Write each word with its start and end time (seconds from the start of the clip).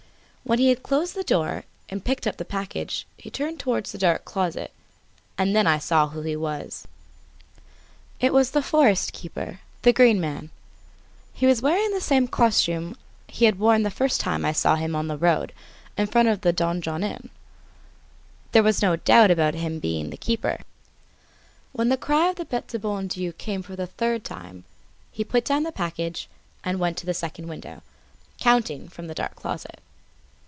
When 0.43 0.57
he 0.59 0.67
had 0.69 0.83
closed 0.83 1.15
the 1.15 1.23
door 1.23 1.63
and 1.87 2.03
picked 2.03 2.25
up 2.27 2.35
the 2.35 2.43
package, 2.43 3.05
he 3.15 3.29
turned 3.29 3.57
towards 3.59 3.91
the 3.91 3.97
dark 3.99 4.25
closet, 4.25 4.73
and 5.37 5.55
then 5.55 5.65
I 5.67 5.77
saw 5.77 6.09
who 6.09 6.23
he 6.23 6.35
was. 6.35 6.85
He 8.17 8.29
was 8.31 8.51
the 8.51 8.61
forest 8.63 9.13
keeper, 9.13 9.59
the 9.83 9.93
Green 9.93 10.19
Man. 10.19 10.49
He 11.31 11.45
was 11.45 11.61
wearing 11.61 11.93
the 11.93 12.01
same 12.01 12.27
costume 12.27 12.97
that 13.27 13.33
he 13.35 13.45
had 13.45 13.59
worn 13.59 13.83
when 13.83 13.91
I 13.93 13.95
first 13.95 14.19
saw 14.23 14.75
him 14.75 14.93
on 14.95 15.07
the 15.07 15.15
road 15.17 15.53
in 15.97 16.07
front 16.07 16.27
of 16.27 16.41
the 16.41 16.51
Donjon 16.51 17.01
Inn. 17.03 17.29
There 18.51 18.63
was 18.63 18.81
no 18.81 18.95
doubt 18.97 19.31
about 19.31 19.53
his 19.53 19.79
being 19.79 20.09
the 20.09 20.17
keeper. 20.17 20.59
As 21.79 21.87
the 21.87 21.95
cry 21.97 22.27
of 22.29 22.35
the 22.37 22.43
Bete 22.45 22.67
du 22.67 22.79
Bon 22.79 23.07
Dieu 23.07 23.31
came 23.31 23.61
for 23.63 23.75
the 23.77 23.87
third 23.87 24.25
time, 24.25 24.65
he 25.13 25.23
put 25.23 25.45
down 25.45 25.63
the 25.63 25.71
package 25.71 26.27
and 26.63 26.77
went 26.79 26.97
to 26.97 27.05
the 27.05 27.13
second 27.13 27.47
window, 27.47 27.83
counting 28.39 28.89
from 28.89 29.05
the 29.07 29.15
dark 29.15 29.35
closet. 29.37 29.79